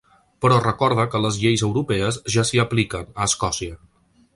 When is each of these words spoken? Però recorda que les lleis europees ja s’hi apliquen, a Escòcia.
Però 0.45 0.55
recorda 0.63 1.05
que 1.11 1.21
les 1.27 1.37
lleis 1.43 1.65
europees 1.69 2.19
ja 2.37 2.49
s’hi 2.51 2.65
apliquen, 2.67 3.09
a 3.23 3.31
Escòcia. 3.33 3.81